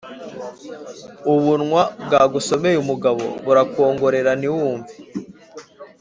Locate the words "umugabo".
2.83-3.23